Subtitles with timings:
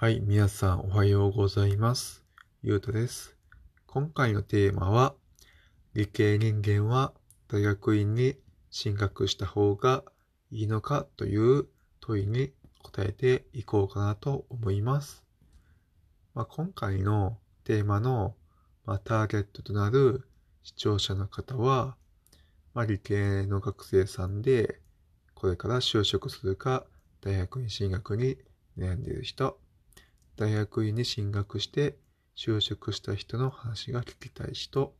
[0.00, 2.24] はい、皆さんおはようございます。
[2.62, 3.36] ゆうとです。
[3.86, 5.14] 今回のテーマは、
[5.92, 7.12] 理系人間は
[7.48, 8.38] 大学院に
[8.70, 10.02] 進学した方が
[10.50, 11.66] いいのかという
[12.00, 12.50] 問いに
[12.82, 15.22] 答えていこうかなと思います。
[16.32, 18.34] まあ、今回のテーマの、
[18.86, 20.26] まあ、ターゲットとなる
[20.62, 21.94] 視聴者の方は、
[22.72, 24.80] まあ、理系の学生さんで、
[25.34, 26.86] これから就職するか
[27.20, 28.38] 大学院進学に
[28.78, 29.58] 悩んでいる人、
[30.40, 31.98] 大学院に進学して
[32.34, 34.94] 就職した人の話が聞きたい人、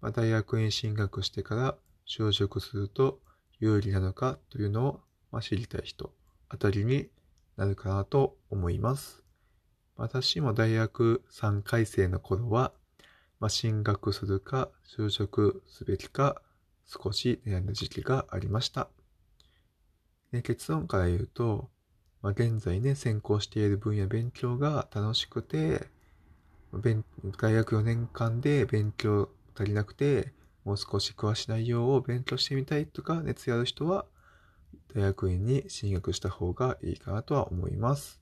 [0.00, 3.18] まあ、大学院進学してから就職すると
[3.58, 5.00] 有利なのかというのを、
[5.32, 6.12] まあ、知りたい人
[6.48, 7.08] あたりに
[7.56, 9.24] なるかなと思います。
[9.96, 12.70] 私も大学3回生の頃は、
[13.40, 16.40] まあ、進学するか就職すべきか
[16.86, 18.88] 少し悩んだ時期がありました。
[20.30, 21.68] で結論から言うと、
[22.22, 25.86] まあ、現在ね、専攻している分野勉強が楽しくて、
[26.72, 30.32] 大学4年間で勉強足りなくて、
[30.64, 34.04] もう少し詳しい内容を勉強してみたいとか熱意ある人は、
[34.94, 38.20] 大学院に進学した方がいいかなとは思います。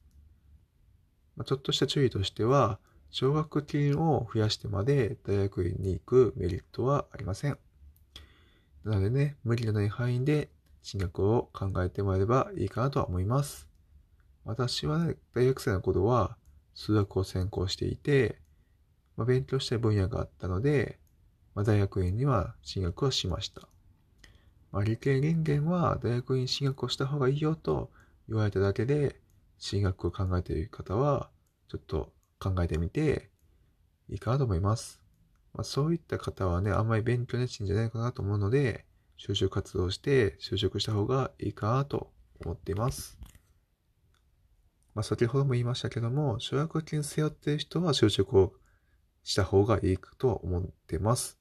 [1.36, 2.78] まあ、ちょっとした注意としては、
[3.10, 7.58] 奨学金を増やしてまで大学院に行くメリットはありません。
[8.84, 10.50] なのでね、無理のない範囲で
[10.83, 13.75] 進学を考えてもらえればいいかなとは思います。
[14.47, 16.36] 私は、ね、大学生の頃は
[16.75, 18.39] 数学を専攻していて、
[19.16, 21.00] まあ、勉強したい分野があったので、
[21.56, 23.62] まあ、大学院には進学をしました。
[24.70, 27.91] まあ、理系人間は大学院進学をした方がいいよと
[28.28, 29.20] 言われただけで
[29.58, 31.28] 進学を考えている方は
[31.69, 33.31] ちょっと考えてみて
[34.08, 35.00] いいかなと思います。
[35.55, 38.84] まあ、そういった方はね、あんまり勉強熱心じゃないかなと思うので、
[39.19, 42.12] 就職活動して就職した方がいいかなと
[42.44, 43.16] 思っています。
[44.97, 48.55] まあ、先ほども言いましたけども、奨学金背負っている人は就職を
[49.25, 51.38] した方がいいと思ってます。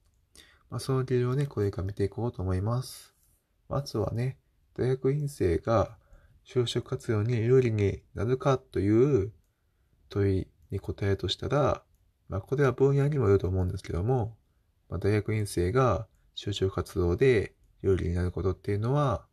[0.70, 3.16] まあ、その理由をね、これから見ていこうと思います。
[3.70, 4.38] まずはね、
[4.78, 5.98] 大学院生が
[6.46, 9.32] 就職活動に有利になるかという
[10.10, 11.82] 問いに答えとしたら、
[12.28, 14.36] まあ、これは分野にもよると思うんですけども、
[14.90, 19.26] まあ、大学院生が就職活動で有利になることっていうのは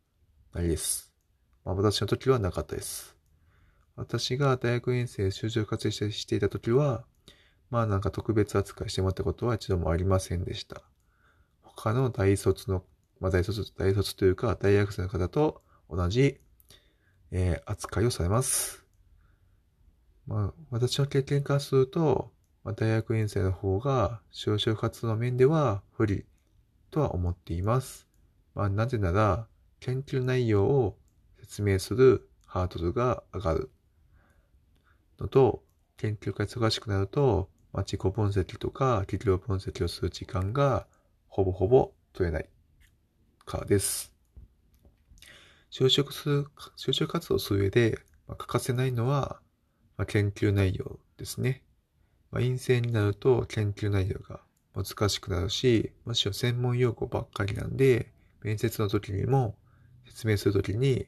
[0.53, 1.13] ないです。
[1.65, 3.17] まあ、私の時はなかったです。
[3.95, 7.05] 私が大学院生就職活動していた時は、
[7.69, 10.81] まあなんか特別扱いしてもらったことは一度もありませんでした。
[11.61, 12.83] 他の大卒の、
[13.19, 16.39] まあ大卒、大卒というか大学生の方と同じ、
[17.31, 18.83] えー、扱いをされます。
[20.27, 22.31] まあ私の経験からすると、
[22.63, 26.25] まあ、大学院生の方が就職活動の面では不利
[26.91, 28.07] とは思っています。
[28.55, 29.47] まあなぜなら
[29.79, 30.97] 研究内容を
[31.39, 33.71] 説明するハードルが上がる
[35.19, 35.63] のと、
[35.97, 40.85] 研究が忙しくなると、まあ、自己分析とか企業分析をする時間が
[41.27, 42.49] ほぼほぼ取れない
[43.45, 44.13] からです。
[45.71, 46.47] 就職する、
[46.77, 49.39] 就職活動する上で、まあ、欠かせないのは、
[49.97, 51.63] まあ、研究内容ですね。
[52.31, 54.41] まあ、陰性になると研究内容が
[54.75, 58.11] 難しくなるし、むしろ専門用語ばっかりなんで、
[58.43, 59.55] 面接の時にも
[60.05, 61.07] 説明する時に、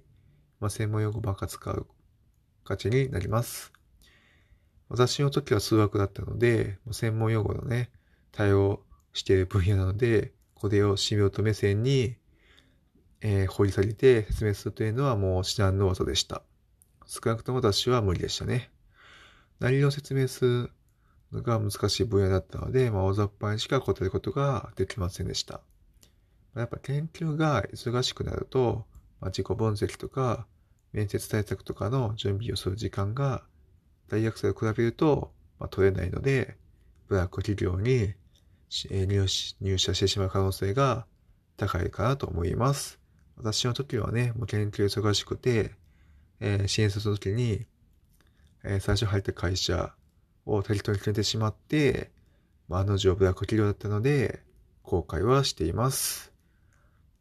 [0.59, 1.85] まあ、専門用語ばっか使う
[2.63, 3.71] 形になります。
[4.89, 7.89] 私の時は数学だったので、専門用語のね、
[8.31, 12.15] 対応している分野なので、これを素人目線に、
[13.21, 16.43] えー、掘り下げて説明するというのはもう至難の技でした。
[17.07, 18.71] 少なくとも私は無理でしたね。
[19.59, 20.71] 何を説明する
[21.31, 25.61] のが難しい分野だったので、まあ、大雑把にしか答えることができませんでした。
[26.55, 28.85] やっぱ研究が忙しくなると、
[29.19, 30.45] まあ、自己分析とか、
[30.93, 33.43] 面接対策とかの準備をする時間が
[34.09, 36.57] 大学生と比べると、まあ、取れないので、
[37.07, 38.13] ブラック企業に
[38.69, 39.27] 入
[39.61, 41.05] 入社してしまう可能性が
[41.57, 42.99] 高いかなと思います。
[43.37, 45.75] 私の時はね、もう研究忙しくて、
[46.39, 47.65] えー、新卒の時に、
[48.63, 49.93] えー、最初入った会社
[50.45, 52.11] を適当に決めてしまって、
[52.67, 54.43] まあ、案の定ブラック企業だったので、
[54.83, 56.31] 後悔はしています。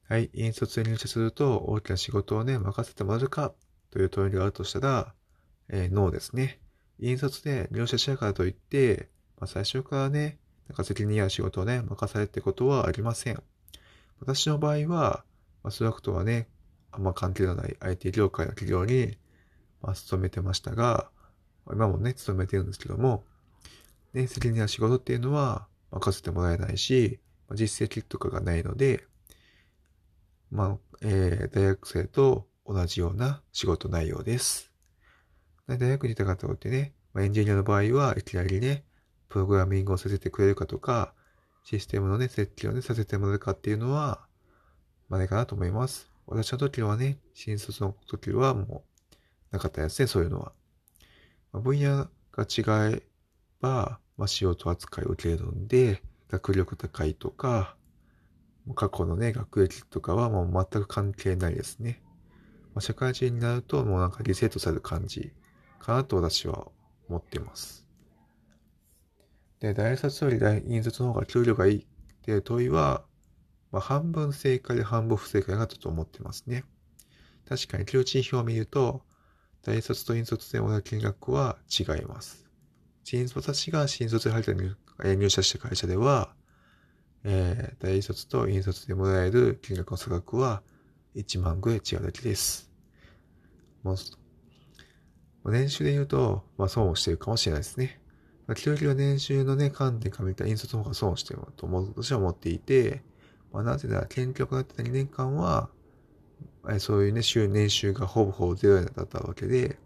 [0.08, 3.52] はい、引率に入社すると大きな仕事をね、任せてもらえるか
[3.90, 5.14] という問いがあるとしたら、
[5.68, 6.60] えー、ノーですね。
[6.98, 9.08] 引率で入社したからといって、
[9.38, 10.38] まあ、最初からね、
[10.68, 13.42] なんか責任や仕事をね、任されてことはありません。
[14.20, 15.24] 私の場合は、
[15.62, 16.48] まあ、数学とはね、
[16.92, 19.18] あんま関係のない IT 業界の企業に、
[19.82, 21.10] まあ、勤めてましたが、
[21.70, 23.24] 今もね、勤めてるんですけども、
[24.12, 27.18] ね、責任や仕事っていうのは任せてもらえないし、
[27.48, 29.04] まあ、実績とかがないので、
[30.50, 34.73] まあ、えー、大学生と同じような仕事内容です。
[35.66, 38.84] 大学にいた方ってね、まあ、エンジニアの場合はいきなりね、
[39.28, 41.14] プログラミングをさせてくれるかとか、
[41.64, 44.26] システムのね、設計をね、させてもらえるかっていうのは、
[45.08, 46.10] まあ、ねかなと思います。
[46.26, 48.84] 私の時はね、新卒の時はも
[49.52, 50.52] う、なかったですね、そういうのは。
[51.52, 53.02] まあ、分野が違え
[53.60, 57.76] ば、まあ、仕事扱いを受けるんで、学力高いとか、
[58.74, 62.02] 過去のね、学歴とかはもう全く関係ないですね。
[62.74, 65.32] まあ、社会人になるともうなんかリセットされる感じ
[65.84, 66.68] かなと私は
[67.08, 67.86] 思っています。
[69.60, 71.86] で、大卒より大院卒の方が給料がいいっ
[72.22, 73.04] ていう問いは、
[73.72, 76.64] まあ、半分正解で半分不正解だったと思ってますね。
[77.48, 79.02] 確かに求人票を見ると、
[79.62, 82.44] 大卒と院卒で同じ金額は違います。
[83.04, 84.52] 新私が新卒で入った
[85.14, 86.34] 入社した会社では、
[87.24, 90.62] えー、大卒と引卒でもらえる金額の差額は
[91.16, 92.70] 1万ぐらい違うだけです。
[95.50, 98.00] 年収で言うと、まあ損をしてるかもしれないですね。
[98.46, 103.02] まあ、基は年収のね、観点から見たら引率の方が損をしてると思う、私は思っていて、
[103.52, 105.70] まあなぜなら、研究を行ってた2年間は、
[106.78, 109.78] そういうね、週、年収がほぼほぼゼロだったわけで、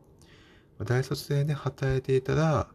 [0.78, 2.68] まあ、大卒でね、働いていたら、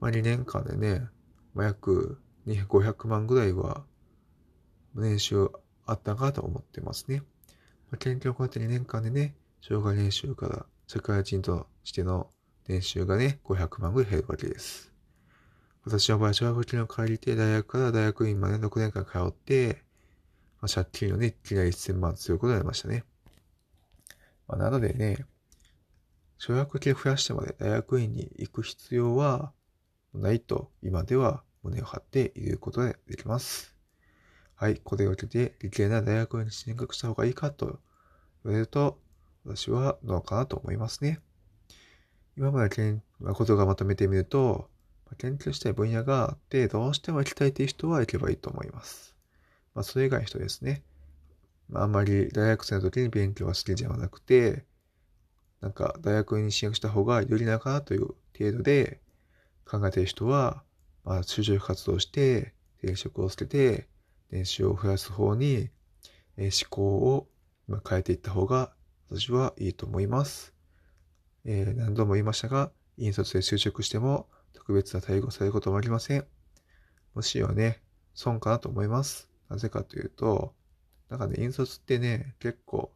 [0.00, 1.08] まあ2年間でね、
[1.54, 3.84] まあ、約500万ぐらいは
[4.94, 5.50] 年収
[5.86, 7.22] あったかと思ってますね。
[7.90, 12.30] まあ、研究をこうやって2年間でね、障害年収から社会人としての
[12.66, 14.90] 年収がね、500万ぐらい減るわけです。
[15.84, 19.82] 私の場合、奨学金を借りて、大学から大学院まで6年間通って、
[20.62, 23.04] まあ、借金をね、いきなり1000万することになりましたね。
[24.46, 25.26] まあ、なのでね、
[26.38, 29.52] 奨学金を増やしてまで大学院に行く必要は
[30.14, 33.74] ないと今では胸を張って言うことができます。
[34.54, 37.80] はい、これを受けて理系な大学院に進学した方がいいかと
[38.44, 38.98] 言われると、
[39.56, 41.20] 私はどうかなと思いますね。
[42.36, 43.02] 今まで研
[43.34, 44.68] ことがまとめてみると、
[45.16, 49.16] 研究したい分野があって、どうしても行きたいという人は行けばいいと思います。
[49.74, 50.82] まあ、それ以外の人ですね。
[51.68, 54.64] まあ、あんまり大学生の時に勉強が好きじゃなくて、
[55.60, 59.00] なんか大学に進学した方が有利なのかなという程度で
[59.64, 60.62] 考えている人は、
[61.04, 62.52] まあ、就職活動して、
[62.82, 63.88] 転職を捨てて、
[64.30, 65.70] 年収を増やす方に、
[66.36, 67.28] え、思考を
[67.88, 68.72] 変えていった方が
[69.10, 70.52] 私はいいと思います。
[71.44, 76.26] えー、何度も言いましたが、引率で就職しても特別な待遇をされることもありません。
[77.14, 77.80] もしはね、
[78.12, 79.30] 損かなと思います。
[79.48, 80.54] なぜかというと、
[81.08, 82.92] なんかね、引率ってね、結構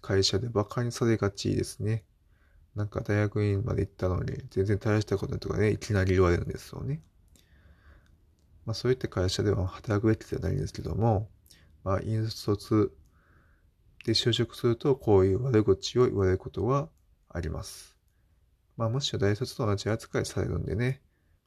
[0.00, 2.04] 会社で馬鹿にされがちですね。
[2.76, 7.02] なんか大学院まで行ったのに、全然大したこととかね、いきなり言われるんですよね。
[8.66, 11.28] まあそういった会社では働くべきではないんですけども、
[11.82, 12.92] まあ引率
[14.04, 16.88] で就職するとこういう悪口を言われることは
[17.28, 17.96] あります。
[18.76, 21.00] まあもしろ大卒と同じ扱いされるんでね、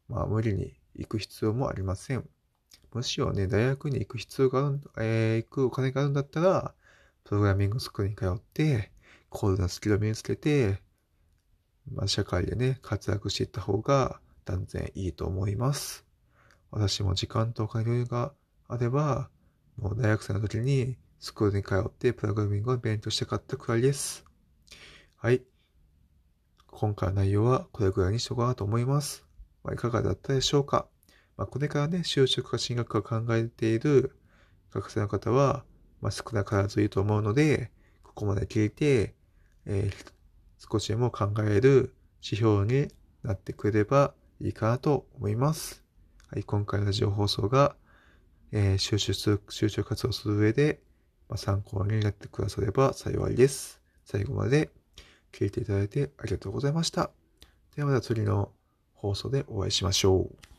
[0.09, 2.27] まあ無理に行く必要もありません。
[2.93, 6.73] もしろね、大学に行く必要がある、えー、行くお金があるんだったら、
[7.23, 8.91] プログラミングスクールに通って、
[9.29, 10.81] 高度なスキルを身につけて、
[11.93, 16.05] まあ、社会でね、活躍していった方が断然いいと思います。
[16.71, 18.33] 私も時間とお金が
[18.67, 19.29] あれば、
[19.77, 24.23] もう大学生の時にスクールに通ってプログラミングを勉強してかったくらいです。
[25.17, 25.41] はい。
[26.67, 29.25] 今回の内容はこれぐらいにしようかなと思います。
[29.63, 30.87] まあ、いかがだったでしょうか
[31.37, 34.15] まあ、これからね、就職か進学か考えている
[34.71, 35.63] 学生の方は、
[36.01, 37.71] まあ、少なからずいいと思うので、
[38.03, 39.15] ここまで聞いて、
[39.65, 42.89] えー、少しでも考える指標に
[43.23, 45.83] なってくれればいいかなと思います。
[46.29, 47.75] はい、今回のラジオ放送が、
[48.51, 50.81] えー、収集する、集中活動する上で、
[51.29, 53.81] ま、参考になってくだされば幸いです。
[54.05, 54.69] 最後まで
[55.31, 57.11] 聞いていただいてありがとうございました。
[57.75, 58.51] ではまた次の
[58.93, 60.56] 放送でお会いしましょう。